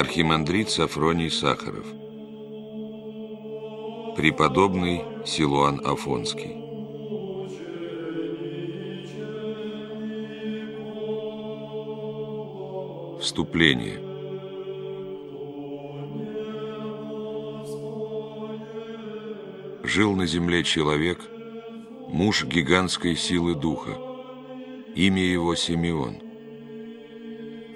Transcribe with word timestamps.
Архимандрит 0.00 0.70
Сафроний 0.70 1.30
Сахаров. 1.30 1.84
Преподобный 4.16 5.04
Силуан 5.26 5.82
Афонский. 5.84 6.56
Вступление. 13.20 14.00
Жил 19.84 20.16
на 20.16 20.24
земле 20.24 20.64
человек, 20.64 21.20
муж 22.08 22.46
гигантской 22.46 23.16
силы 23.16 23.54
духа. 23.54 23.98
Имя 24.94 25.24
его 25.24 25.54
Симеон– 25.54 26.22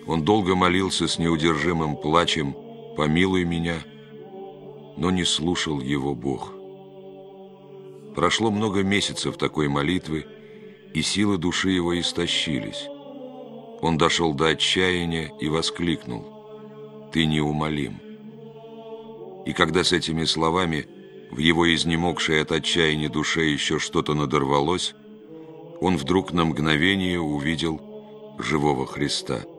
он 0.07 0.23
долго 0.23 0.55
молился 0.55 1.09
с 1.09 1.19
неудержимым 1.19 1.97
плачем 1.97 2.55
«Помилуй 2.97 3.45
меня», 3.45 3.83
но 4.97 5.11
не 5.11 5.25
слушал 5.25 5.81
его 5.81 6.15
Бог. 6.15 6.53
Прошло 8.15 8.51
много 8.51 8.83
месяцев 8.83 9.37
такой 9.37 9.69
молитвы, 9.69 10.27
и 10.93 11.03
силы 11.03 11.39
души 11.39 11.71
его 11.71 11.99
истощились. 11.99 12.87
Он 13.81 13.99
дошел 13.99 14.35
до 14.35 14.49
отчаяния 14.49 15.33
и 15.41 15.49
воскликнул 15.49 17.11
«Ты 17.13 17.27
неумолим». 17.27 18.01
И 19.47 19.53
когда 19.53 19.83
с 19.83 19.93
этими 19.93 20.25
словами 20.25 20.87
в 21.31 21.39
его 21.39 21.73
изнемогшей 21.75 22.41
от 22.41 22.53
отчаяния 22.53 23.09
душе 23.09 23.51
еще 23.51 23.79
что-то 23.79 24.15
надорвалось, 24.15 24.95
он 25.81 25.97
вдруг 25.97 26.33
на 26.33 26.45
мгновение 26.45 27.21
увидел 27.21 27.81
живого 28.39 28.87
Христа– 28.87 29.43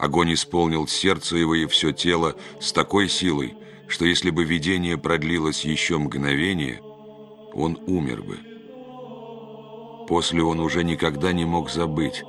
Огонь 0.00 0.32
исполнил 0.32 0.88
сердце 0.88 1.36
его 1.36 1.54
и 1.54 1.66
все 1.66 1.92
тело 1.92 2.34
с 2.58 2.72
такой 2.72 3.06
силой, 3.10 3.54
что 3.86 4.06
если 4.06 4.30
бы 4.30 4.44
видение 4.44 4.96
продлилось 4.96 5.66
еще 5.66 5.98
мгновение, 5.98 6.80
он 7.52 7.78
умер 7.86 8.22
бы. 8.22 8.38
После 10.08 10.42
он 10.42 10.58
уже 10.60 10.84
никогда 10.84 11.34
не 11.34 11.44
мог 11.44 11.70
забыть 11.70 12.24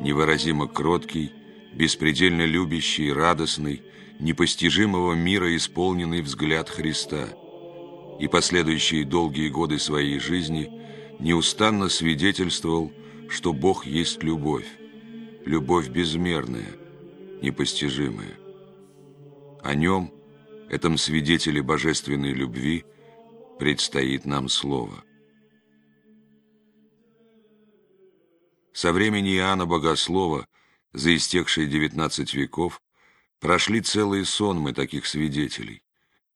невыразимо 0.00 0.66
кроткий, 0.66 1.32
беспредельно 1.72 2.44
любящий, 2.44 3.12
радостный, 3.12 3.82
непостижимого 4.18 5.14
мира 5.14 5.54
исполненный 5.56 6.22
взгляд 6.22 6.68
Христа. 6.68 7.28
И 8.18 8.26
последующие 8.26 9.04
долгие 9.04 9.48
годы 9.48 9.78
своей 9.78 10.18
жизни 10.18 10.70
неустанно 11.20 11.88
свидетельствовал, 11.88 12.92
что 13.28 13.52
Бог 13.52 13.86
есть 13.86 14.24
любовь, 14.24 14.66
любовь 15.44 15.88
безмерная– 15.88 16.74
непостижимое. 17.42 18.38
О 19.62 19.74
нем, 19.74 20.12
этом 20.68 20.98
свидетеле 20.98 21.62
божественной 21.62 22.32
любви, 22.32 22.84
предстоит 23.58 24.24
нам 24.24 24.48
слово. 24.48 25.02
Со 28.72 28.92
времени 28.92 29.36
Иоанна 29.36 29.64
Богослова, 29.64 30.46
за 30.92 31.16
истекшие 31.16 31.66
девятнадцать 31.66 32.34
веков, 32.34 32.82
прошли 33.40 33.80
целые 33.80 34.24
сонмы 34.24 34.72
таких 34.72 35.06
свидетелей, 35.06 35.82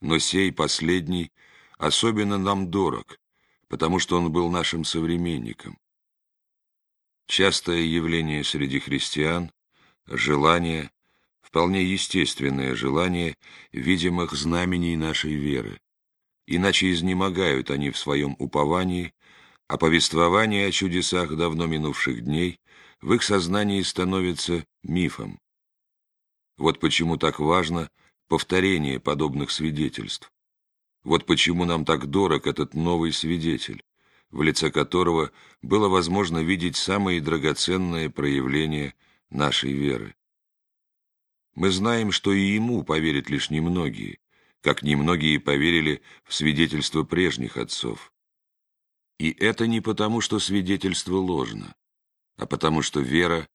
но 0.00 0.18
сей 0.18 0.52
последний 0.52 1.32
особенно 1.76 2.38
нам 2.38 2.70
дорог, 2.70 3.18
потому 3.68 3.98
что 3.98 4.16
он 4.16 4.32
был 4.32 4.50
нашим 4.50 4.84
современником. 4.84 5.78
Частое 7.26 7.82
явление 7.82 8.42
среди 8.42 8.80
христиан 8.80 9.52
желание, 10.10 10.90
вполне 11.40 11.82
естественное 11.84 12.74
желание 12.74 13.36
видимых 13.72 14.32
знамений 14.32 14.96
нашей 14.96 15.34
веры. 15.34 15.80
Иначе 16.46 16.90
изнемогают 16.90 17.70
они 17.70 17.90
в 17.90 17.98
своем 17.98 18.34
уповании, 18.38 19.14
а 19.68 19.78
повествование 19.78 20.66
о 20.66 20.72
чудесах 20.72 21.36
давно 21.36 21.66
минувших 21.66 22.22
дней 22.24 22.60
в 23.00 23.12
их 23.14 23.22
сознании 23.22 23.82
становится 23.82 24.64
мифом. 24.82 25.38
Вот 26.58 26.80
почему 26.80 27.16
так 27.16 27.38
важно 27.38 27.88
повторение 28.28 29.00
подобных 29.00 29.50
свидетельств. 29.50 30.30
Вот 31.02 31.24
почему 31.24 31.64
нам 31.64 31.84
так 31.84 32.06
дорог 32.10 32.46
этот 32.46 32.74
новый 32.74 33.12
свидетель, 33.12 33.82
в 34.30 34.42
лице 34.42 34.70
которого 34.70 35.30
было 35.62 35.88
возможно 35.88 36.38
видеть 36.38 36.76
самые 36.76 37.20
драгоценные 37.20 38.10
проявления 38.10 38.94
нашей 39.30 39.72
веры. 39.72 40.14
Мы 41.54 41.70
знаем, 41.70 42.12
что 42.12 42.32
и 42.32 42.40
ему 42.40 42.84
поверят 42.84 43.28
лишь 43.30 43.50
немногие, 43.50 44.18
как 44.60 44.82
немногие 44.82 45.40
поверили 45.40 46.02
в 46.24 46.34
свидетельство 46.34 47.02
прежних 47.02 47.56
отцов. 47.56 48.12
И 49.18 49.30
это 49.30 49.66
не 49.66 49.80
потому, 49.80 50.20
что 50.20 50.38
свидетельство 50.38 51.16
ложно, 51.16 51.74
а 52.36 52.46
потому, 52.46 52.82
что 52.82 53.00
вера 53.00 53.48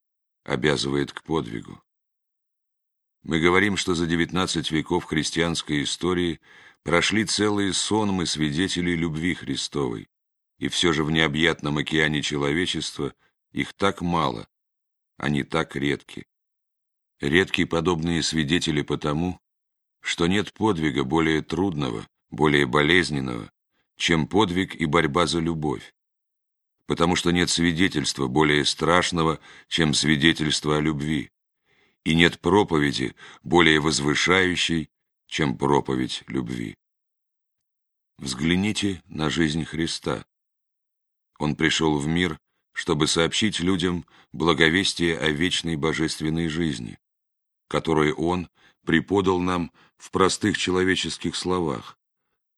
обязывает 0.44 1.12
к 1.12 1.24
подвигу. 1.24 1.82
Мы 3.24 3.40
говорим, 3.40 3.76
что 3.76 3.96
за 3.96 4.06
девятнадцать 4.06 4.70
веков 4.70 5.06
христианской 5.06 5.84
истории 5.84 6.40
прошли 6.84 7.26
целые 7.26 7.74
сонмы 7.74 8.28
свидетелей 8.28 8.96
любви 8.96 9.34
Христовой, 9.34 10.08
и 10.60 10.68
все 10.68 10.94
же 10.94 11.04
в 11.04 11.10
необъятном 11.10 11.80
океане 11.80 12.22
человечества 12.22 13.16
их 13.52 13.74
так 13.74 14.02
мало, 14.02 14.48
они 15.18 15.44
так 15.44 15.76
редки. 15.76 16.26
Редки 17.20 17.66
подобные 17.66 18.22
свидетели 18.24 18.82
потому, 18.82 19.40
что 20.02 20.28
нет 20.28 20.54
подвига 20.54 21.04
более 21.04 21.42
трудного, 21.42 22.08
более 22.30 22.66
болезненного, 22.66 23.52
чем 23.98 24.28
подвиг 24.28 24.76
и 24.76 24.86
борьба 24.86 25.26
за 25.26 25.40
любовь. 25.40 25.94
Потому 26.86 27.16
что 27.16 27.32
нет 27.32 27.50
свидетельства 27.50 28.28
более 28.28 28.64
страшного, 28.66 29.40
чем 29.68 29.94
свидетельство 29.94 30.78
о 30.78 30.82
любви. 30.82 31.32
И 32.04 32.14
нет 32.14 32.40
проповеди 32.40 33.16
более 33.42 33.80
возвышающей, 33.80 34.90
чем 35.26 35.58
проповедь 35.58 36.24
любви. 36.28 36.76
Взгляните 38.18 39.02
на 39.08 39.30
жизнь 39.30 39.66
Христа. 39.66 40.26
Он 41.40 41.56
пришел 41.56 41.98
в 41.98 42.08
мир, 42.08 42.40
чтобы 42.76 43.08
сообщить 43.08 43.62
людям 43.62 44.06
благовестие 44.34 45.18
о 45.18 45.30
вечной 45.30 45.78
божественной 45.78 46.50
жизни, 46.50 47.00
которое 47.70 48.14
Он 48.14 48.50
преподал 48.86 49.40
нам 49.40 49.72
в 49.98 50.12
простых 50.12 50.58
человеческих 50.58 51.38
словах, 51.38 51.98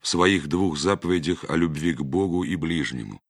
в 0.01 0.07
своих 0.07 0.47
двух 0.47 0.79
заповедях 0.79 1.45
о 1.47 1.55
любви 1.55 1.93
к 1.93 2.01
Богу 2.01 2.43
и 2.43 2.55
ближнему. 2.55 3.21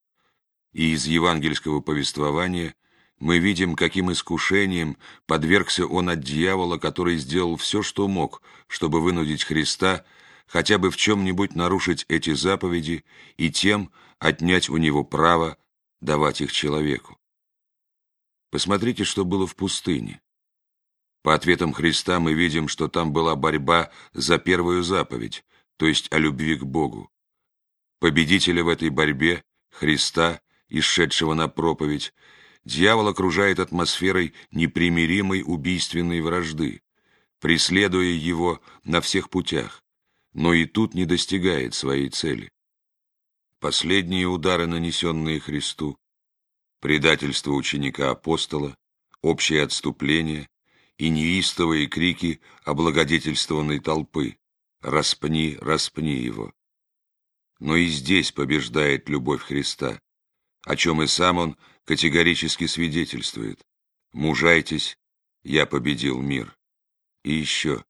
И 0.71 0.93
из 0.93 1.05
евангельского 1.05 1.81
повествования 1.81 2.73
мы 3.19 3.39
видим, 3.39 3.75
каким 3.75 4.09
искушением 4.13 4.97
подвергся 5.25 5.85
Он 5.85 6.07
от 6.07 6.21
дьявола, 6.21 6.77
который 6.77 7.17
сделал 7.17 7.57
все, 7.57 7.83
что 7.83 8.07
мог, 8.07 8.41
чтобы 8.67 9.01
вынудить 9.01 9.43
Христа 9.43 10.05
хотя 10.45 10.77
бы 10.77 10.89
в 10.89 10.95
чем-нибудь 10.95 11.53
нарушить 11.53 12.05
эти 12.07 12.33
заповеди 12.33 13.03
и 13.35 13.51
тем 13.51 13.91
отнять 14.19 14.69
у 14.69 14.77
него 14.77 15.03
право 15.03 15.57
давать 16.02 16.41
их 16.41 16.52
человеку. 16.52 17.18
Посмотрите, 18.50 19.03
что 19.03 19.25
было 19.25 19.46
в 19.46 19.56
пустыне. 19.56 20.22
По 21.22 21.34
ответам 21.34 21.74
Христа 21.74 22.19
мы 22.19 22.34
видим, 22.34 22.68
что 22.68 22.88
там 22.88 23.12
была 23.12 23.35
борьба 23.35 23.91
за 24.13 24.38
первую 24.38 24.84
заповедь, 24.84 25.44
то 25.78 25.85
есть 25.85 26.11
о 26.11 26.17
любви 26.17 26.55
к 26.55 26.64
Богу. 26.64 27.09
Победителя 27.99 28.64
в 28.64 28.70
этой 28.70 28.90
борьбе, 28.90 29.44
Христа, 29.72 30.41
исшедшего 30.70 31.34
на 31.34 31.47
проповедь, 31.47 32.14
дьявол 32.64 33.09
окружает 33.09 33.59
атмосферой 33.59 34.34
непримиримой 34.52 35.43
убийственной 35.46 36.22
вражды, 36.22 36.82
преследуя 37.40 38.09
его 38.09 38.61
на 38.84 39.02
всех 39.02 39.29
путях, 39.29 39.84
но 40.34 40.53
и 40.53 40.66
тут 40.66 40.93
не 40.93 41.05
достигает 41.05 41.73
своей 41.73 42.09
цели. 42.09 42.52
Последние 43.59 44.27
удары, 44.27 44.67
нанесенные 44.67 45.39
Христу, 45.39 45.97
предательство 46.79 47.53
ученика-апостола, 47.53 48.77
общее 49.23 49.63
отступление 49.63 50.47
и 50.97 51.09
неистовые 51.09 51.87
крики 51.87 52.39
облагодетельствованной 52.65 53.79
толпы 53.79 54.37
«Распни, 54.81 55.57
распни 55.59 56.17
его!». 56.17 56.53
Но 57.59 57.75
и 57.75 57.87
здесь 57.87 58.31
побеждает 58.31 59.09
любовь 59.09 59.41
Христа, 59.41 59.99
о 60.63 60.75
чем 60.75 61.01
и 61.01 61.07
сам 61.07 61.39
он 61.39 61.57
категорически 61.85 62.67
свидетельствует. 62.67 63.65
«Мужайтесь, 64.13 64.99
я 65.43 65.65
победил 65.65 66.21
мир». 66.21 66.55
И 67.23 67.33
еще. 67.33 67.83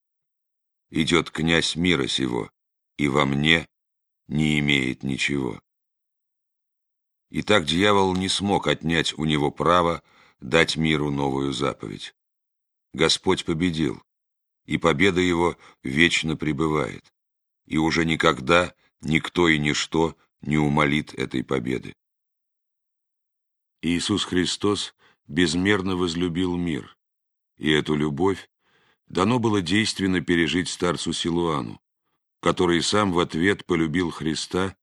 «Идет 0.91 1.29
князь 1.29 1.75
мира 1.75 2.07
сего, 2.07 2.49
и 2.97 3.09
во 3.09 3.25
мне 3.25 3.67
не 4.27 4.59
имеет 4.59 5.03
ничего». 5.03 5.61
И 7.29 7.41
так 7.41 7.65
дьявол 7.65 8.15
не 8.15 8.29
смог 8.29 8.67
отнять 8.67 9.17
у 9.17 9.25
него 9.25 9.51
право 9.51 10.01
дать 10.39 10.77
миру 10.77 11.11
новую 11.11 11.51
заповедь. 11.51 12.15
Господь 12.93 13.43
победил, 13.43 14.01
и 14.65 14.77
победа 14.77 15.21
его 15.21 15.57
вечно 15.83 16.37
пребывает, 16.37 17.03
и 17.65 17.77
уже 17.77 18.05
никогда 18.05 18.73
никто 19.01 19.49
и 19.49 19.57
ничто 19.57 20.15
не 20.41 20.57
умолит 20.57 21.13
этой 21.13 21.43
победы. 21.43 21.93
Иисус 23.81 24.23
Христос 24.23 24.95
безмерно 25.27 25.95
возлюбил 25.95 26.55
мир, 26.55 26.97
и 27.57 27.69
эту 27.69 27.95
любовь 27.95 28.49
дано 29.07 29.39
было 29.39 29.61
действенно 29.61 30.21
пережить 30.21 30.69
старцу 30.69 31.13
Силуану, 31.13 31.79
который 32.41 32.81
сам 32.81 33.11
в 33.11 33.19
ответ 33.19 33.65
полюбил 33.65 34.11
Христа 34.11 34.75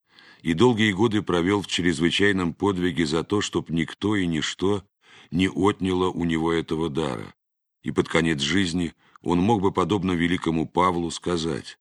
и 0.43 0.53
долгие 0.53 0.93
годы 0.93 1.23
провел 1.23 1.63
в 1.63 1.67
чрезвычайном 1.67 2.55
подвиге 2.55 3.07
за 3.07 3.25
то, 3.25 3.41
чтоб 3.41 3.71
никто 3.71 4.17
и 4.17 4.27
ничто 4.27 4.85
не 5.31 5.49
отняло 5.49 6.11
у 6.11 6.25
него 6.25 6.53
этого 6.53 6.91
дара, 6.91 7.35
и 7.83 7.91
под 7.91 8.09
конец 8.09 8.41
жизни 8.41 8.95
он 9.23 9.39
мог 9.39 9.63
бы, 9.63 9.73
подобно 9.73 10.13
великому 10.13 10.69
Павлу, 10.69 11.11
сказать, 11.11 11.79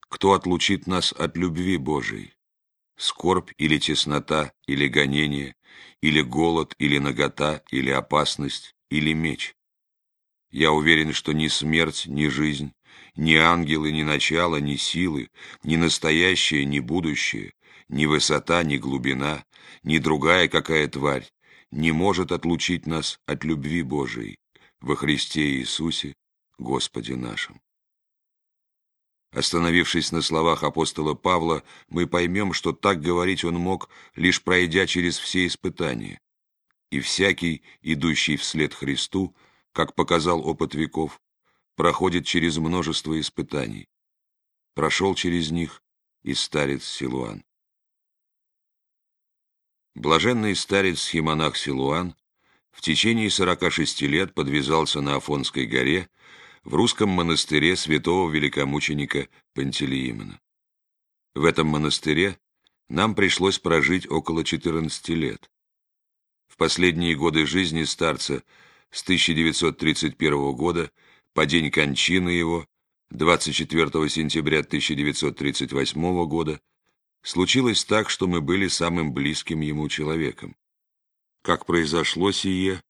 «Кто 0.00 0.34
отлучит 0.34 0.86
нас 0.86 1.12
от 1.12 1.36
любви 1.36 1.78
Божией? 1.78 2.34
Скорбь 2.96 3.50
или 3.56 3.78
теснота, 3.78 4.52
или 4.66 4.88
гонение, 4.88 5.56
или 6.02 6.20
голод, 6.20 6.74
или 6.78 6.98
нагота, 6.98 7.64
или 7.70 7.88
опасность, 7.90 8.74
или 8.90 9.14
меч?» 9.14 9.56
Я 10.50 10.72
уверен, 10.72 11.14
что 11.14 11.32
ни 11.32 11.48
смерть, 11.48 12.04
ни 12.06 12.26
жизнь, 12.28 12.74
ни 13.16 13.34
ангелы, 13.34 13.92
ни 13.92 14.02
начало, 14.02 14.56
ни 14.56 14.76
силы, 14.76 15.30
ни 15.62 15.76
настоящее, 15.76 16.64
ни 16.64 16.80
будущее, 16.80 17.52
ни 17.88 18.06
высота, 18.06 18.62
ни 18.62 18.76
глубина, 18.76 19.44
ни 19.82 19.98
другая 19.98 20.48
какая 20.48 20.88
тварь 20.88 21.30
не 21.72 21.90
может 21.90 22.32
отлучить 22.32 22.86
нас 22.86 23.18
от 23.26 23.44
любви 23.44 23.82
Божией 23.82 24.38
во 24.80 24.94
Христе 24.94 25.42
Иисусе, 25.56 26.14
Господе 26.58 27.16
нашим. 27.16 27.60
Остановившись 29.32 30.12
на 30.12 30.20
словах 30.20 30.62
апостола 30.62 31.14
Павла, 31.14 31.62
мы 31.88 32.06
поймем, 32.06 32.52
что 32.52 32.72
так 32.72 33.00
говорить 33.00 33.44
он 33.44 33.54
мог, 33.54 33.88
лишь 34.14 34.42
пройдя 34.42 34.86
через 34.86 35.18
все 35.18 35.46
испытания. 35.46 36.20
И 36.90 37.00
всякий, 37.00 37.62
идущий 37.80 38.36
вслед 38.36 38.74
Христу, 38.74 39.34
как 39.72 39.94
показал 39.94 40.46
опыт 40.46 40.74
веков, 40.74 41.18
проходит 41.76 42.26
через 42.26 42.58
множество 42.58 43.18
испытаний. 43.20 43.88
Прошел 44.74 45.14
через 45.14 45.50
них 45.50 45.82
и 46.22 46.34
старец 46.34 46.84
Силуан. 46.84 47.44
Блаженный 49.94 50.56
старец 50.56 51.00
Схимонах 51.00 51.56
Силуан 51.56 52.16
в 52.70 52.80
течение 52.80 53.28
46 53.28 54.02
лет 54.02 54.34
подвязался 54.34 55.00
на 55.00 55.16
Афонской 55.16 55.66
горе 55.66 56.08
в 56.64 56.74
русском 56.74 57.10
монастыре 57.10 57.76
святого 57.76 58.30
великомученика 58.30 59.28
Пантелеимона. 59.54 60.40
В 61.34 61.44
этом 61.44 61.66
монастыре 61.66 62.38
нам 62.88 63.14
пришлось 63.14 63.58
прожить 63.58 64.10
около 64.10 64.44
14 64.44 65.08
лет. 65.10 65.50
В 66.46 66.56
последние 66.56 67.14
годы 67.16 67.46
жизни 67.46 67.84
старца 67.84 68.42
с 68.90 69.02
1931 69.02 70.52
года 70.52 70.90
по 71.34 71.46
день 71.46 71.70
кончины 71.70 72.30
его, 72.30 72.66
24 73.10 74.08
сентября 74.08 74.60
1938 74.60 76.26
года, 76.26 76.60
случилось 77.22 77.84
так, 77.84 78.10
что 78.10 78.26
мы 78.26 78.40
были 78.40 78.68
самым 78.68 79.12
близким 79.12 79.60
ему 79.60 79.88
человеком. 79.88 80.56
Как 81.42 81.66
произошло 81.66 82.32
сие, 82.32 82.82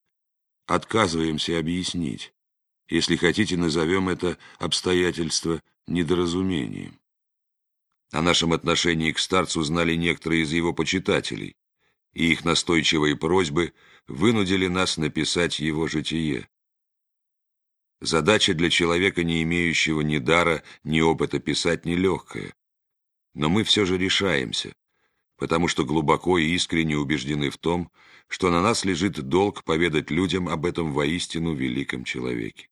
отказываемся 0.66 1.58
объяснить. 1.58 2.32
Если 2.88 3.16
хотите, 3.16 3.56
назовем 3.56 4.08
это 4.08 4.38
обстоятельство 4.58 5.62
недоразумением. 5.86 6.98
О 8.12 8.20
нашем 8.20 8.52
отношении 8.52 9.12
к 9.12 9.18
старцу 9.18 9.62
знали 9.62 9.94
некоторые 9.94 10.42
из 10.42 10.52
его 10.52 10.74
почитателей, 10.74 11.56
и 12.12 12.30
их 12.30 12.44
настойчивые 12.44 13.16
просьбы 13.16 13.72
вынудили 14.06 14.66
нас 14.66 14.98
написать 14.98 15.60
его 15.60 15.88
житие. 15.88 16.46
Задача 18.02 18.52
для 18.52 18.68
человека, 18.68 19.22
не 19.22 19.44
имеющего 19.44 20.00
ни 20.00 20.18
дара, 20.18 20.64
ни 20.82 21.00
опыта 21.00 21.38
писать, 21.38 21.84
нелегкая. 21.84 22.52
Но 23.32 23.48
мы 23.48 23.62
все 23.62 23.84
же 23.84 23.96
решаемся, 23.96 24.74
потому 25.38 25.68
что 25.68 25.84
глубоко 25.84 26.36
и 26.36 26.48
искренне 26.48 26.96
убеждены 26.98 27.50
в 27.50 27.58
том, 27.58 27.92
что 28.26 28.50
на 28.50 28.60
нас 28.60 28.84
лежит 28.84 29.20
долг 29.20 29.62
поведать 29.62 30.10
людям 30.10 30.48
об 30.48 30.66
этом 30.66 30.92
воистину 30.92 31.54
великом 31.54 32.02
человеке. 32.02 32.68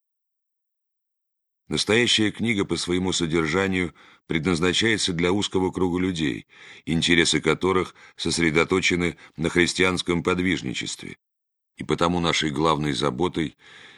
Настоящая 1.69 2.33
книга 2.33 2.65
по 2.65 2.77
своему 2.77 3.13
содержанию 3.13 3.95
предназначается 4.27 5.13
для 5.13 5.31
узкого 5.31 5.71
круга 5.71 6.01
людей, 6.01 6.49
интересы 6.87 7.41
которых 7.41 7.95
сосредоточены 8.17 9.17
на 9.37 9.49
христианском 9.49 10.25
подвижничестве. 10.25 11.19
И 11.77 11.85
потому 11.85 12.21
нашей 12.21 12.51
главной 12.51 12.93
заботой 12.93 13.57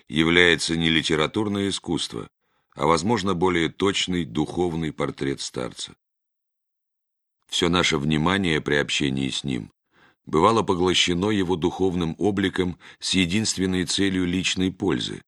является 0.08 0.76
не 0.76 0.88
литературное 0.90 1.68
искусство, 1.68 2.28
а, 2.74 2.86
возможно, 2.86 3.34
более 3.34 3.68
точный 3.68 4.24
духовный 4.24 4.92
портрет 4.92 5.40
старца. 5.40 5.94
Все 7.48 7.68
наше 7.68 7.98
внимание 7.98 8.60
при 8.60 8.76
общении 8.76 9.28
с 9.28 9.44
ним 9.44 9.70
бывало 10.24 10.62
поглощено 10.62 11.30
его 11.30 11.56
духовным 11.56 12.14
обликом 12.18 12.78
с 12.98 13.14
единственной 13.14 13.84
целью 13.84 14.24
личной 14.24 14.72
пользы. 14.72 15.22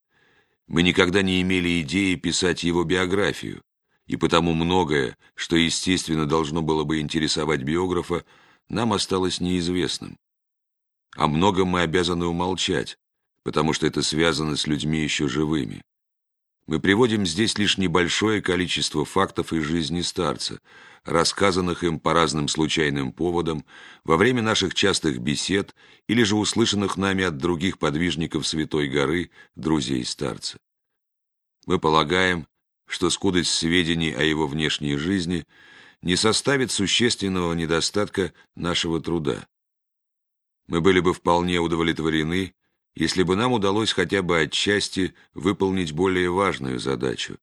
Мы 0.67 0.83
никогда 0.83 1.23
не 1.23 1.43
имели 1.43 1.83
идеи 1.83 2.15
писать 2.15 2.63
его 2.63 2.85
биографию, 2.85 3.61
и 4.07 4.17
потому 4.17 4.55
многое, 4.55 5.17
что, 5.35 5.57
естественно, 5.57 6.27
должно 6.27 6.63
было 6.63 6.85
бы 6.85 7.01
интересовать 7.01 7.63
биографа, 7.63 8.25
нам 8.69 8.93
осталось 8.93 9.41
неизвестным. 9.41 10.17
О 11.17 11.29
многом 11.29 11.69
мы 11.69 11.83
обязаны 11.83 12.27
умолчать, 12.27 12.97
потому 13.45 13.73
что 13.73 13.87
это 13.87 14.03
связано 14.03 14.57
с 14.57 14.67
людьми 14.67 15.01
еще 15.01 15.29
живыми. 15.29 15.83
Мы 16.67 16.81
приводим 16.81 17.27
здесь 17.27 17.59
лишь 17.59 17.77
небольшое 17.77 18.41
количество 18.41 19.05
фактов 19.05 19.53
из 19.53 19.65
жизни 19.65 20.01
старца, 20.01 20.61
рассказанных 21.05 21.85
им 21.85 22.01
по 22.01 22.15
разным 22.15 22.49
случайным 22.49 23.13
поводам 23.13 23.65
во 24.03 24.17
время 24.17 24.41
наших 24.41 24.75
частых 24.75 25.19
бесед 25.19 25.75
или 26.09 26.23
же 26.23 26.37
услышанных 26.37 26.97
нами 26.97 27.25
от 27.25 27.37
других 27.37 27.79
подвижников 27.79 28.47
Святой 28.47 28.89
горы, 28.89 29.31
друзей 29.55 30.05
старца. 30.07 30.59
Мы 31.67 31.79
полагаем, 31.79 32.47
что 32.89 33.11
скудость 33.11 33.51
сведений 33.51 34.13
о 34.13 34.23
его 34.23 34.47
внешней 34.47 34.97
жизни 34.97 35.45
не 36.01 36.17
составит 36.17 36.71
существенного 36.71 37.53
недостатка 37.53 38.33
нашего 38.57 39.01
труда. 39.01 39.47
Мы 40.67 40.81
были 40.81 41.01
бы 41.01 41.13
вполне 41.13 41.59
удовлетворены, 41.59 42.55
если 42.95 43.23
бы 43.23 43.37
нам 43.37 43.53
удалось 43.53 43.93
хотя 43.93 44.23
бы 44.23 44.41
отчасти 44.41 45.15
выполнить 45.35 45.93
более 45.93 46.31
важную 46.31 46.79
задачу, 46.79 47.39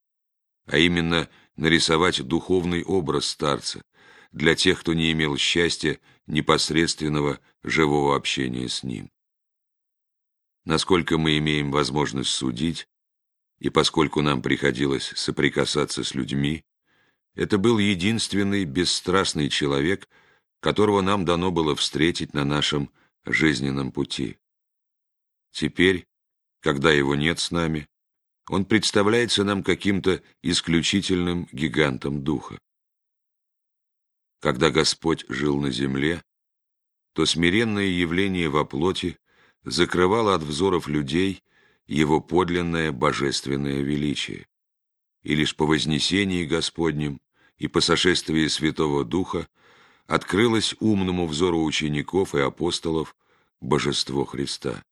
а 0.65 0.77
именно 0.77 1.29
нарисовать 1.55 2.21
духовный 2.25 2.83
образ 2.83 3.27
старца 3.27 3.83
для 4.31 4.55
тех, 4.55 4.79
кто 4.79 4.93
не 4.93 5.11
имел 5.11 5.37
счастья 5.37 5.99
непосредственного 6.25 7.39
живого 7.63 8.15
общения 8.15 8.69
с 8.69 8.83
ним. 8.83 9.11
Насколько 10.63 11.17
мы 11.17 11.37
имеем 11.37 11.71
возможность 11.71 12.29
судить, 12.31 12.87
и 13.59 13.69
поскольку 13.69 14.21
нам 14.21 14.41
приходилось 14.41 15.11
соприкасаться 15.15 16.03
с 16.03 16.15
людьми, 16.15 16.63
это 17.35 17.57
был 17.57 17.77
единственный 17.77 18.65
бесстрастный 18.65 19.49
человек, 19.49 20.07
которого 20.59 21.01
нам 21.01 21.25
дано 21.25 21.51
было 21.51 21.75
встретить 21.75 22.33
на 22.33 22.45
нашем 22.45 22.91
жизненном 23.25 23.91
пути. 23.91 24.37
Теперь, 25.51 26.07
когда 26.59 26.91
его 26.91 27.15
нет 27.15 27.39
с 27.39 27.51
нами, 27.51 27.87
он 28.49 28.65
представляется 28.65 29.43
нам 29.43 29.63
каким-то 29.63 30.21
исключительным 30.41 31.47
гигантом 31.51 32.23
духа. 32.23 32.59
Когда 34.39 34.71
Господь 34.71 35.25
жил 35.29 35.59
на 35.59 35.71
земле, 35.71 36.23
то 37.13 37.25
смиренное 37.25 37.85
явление 37.85 38.49
во 38.49 38.65
плоти 38.65 39.17
закрывало 39.63 40.33
от 40.33 40.41
взоров 40.41 40.87
людей 40.87 41.43
его 41.85 42.21
подлинное 42.21 42.91
божественное 42.91 43.81
величие. 43.81 44.47
И 45.23 45.35
лишь 45.35 45.55
по 45.55 45.65
вознесении 45.65 46.45
Господнем 46.45 47.21
и 47.57 47.67
по 47.67 47.81
сошествии 47.81 48.47
Святого 48.47 49.05
Духа 49.05 49.47
открылось 50.11 50.75
умному 50.81 51.25
взору 51.25 51.63
учеников 51.63 52.35
и 52.35 52.39
апостолов 52.39 53.15
божество 53.61 54.25
Христа. 54.25 54.83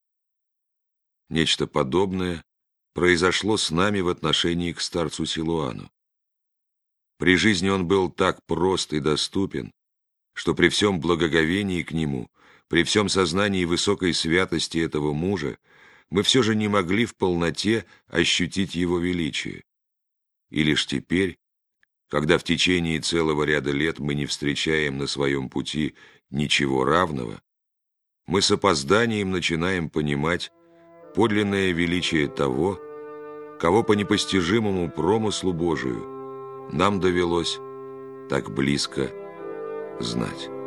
Нечто 1.28 1.68
подобное 1.68 2.46
произошло 2.94 3.58
с 3.58 3.70
нами 3.70 4.00
в 4.00 4.08
отношении 4.08 4.72
к 4.72 4.80
старцу 4.80 5.26
Силуану. 5.26 5.92
При 7.18 7.36
жизни 7.36 7.68
он 7.68 7.86
был 7.86 8.10
так 8.10 8.46
прост 8.46 8.94
и 8.94 9.02
доступен, 9.02 9.74
что 10.36 10.56
при 10.56 10.70
всем 10.70 11.02
благоговении 11.02 11.84
к 11.84 11.92
нему, 11.92 12.32
при 12.70 12.84
всем 12.84 13.10
сознании 13.10 13.66
высокой 13.66 14.14
святости 14.14 14.78
этого 14.78 15.12
мужа, 15.12 15.58
мы 16.10 16.24
все 16.24 16.44
же 16.44 16.56
не 16.56 16.70
могли 16.70 17.06
в 17.06 17.18
полноте 17.18 17.86
ощутить 18.08 18.74
его 18.74 19.00
величие. 19.00 19.66
И 20.50 20.64
лишь 20.64 20.88
теперь, 20.88 21.38
когда 22.10 22.38
в 22.38 22.44
течение 22.44 23.00
целого 23.00 23.44
ряда 23.44 23.72
лет 23.72 24.00
мы 24.00 24.16
не 24.16 24.26
встречаем 24.26 24.98
на 24.98 25.08
своем 25.08 25.50
пути 25.50 25.96
ничего 26.30 26.84
равного, 26.84 27.42
мы 28.28 28.42
с 28.42 28.52
опозданием 28.52 29.32
начинаем 29.32 29.90
понимать 29.90 30.52
подлинное 31.16 31.72
величие 31.72 32.28
того, 32.28 32.80
кого 33.60 33.84
по 33.84 33.94
непостижимому 33.94 34.90
промыслу 34.90 35.54
Божию 35.54 36.70
нам 36.72 37.00
довелось 37.00 37.60
так 38.30 38.54
близко 38.54 39.12
знать. 40.00 40.59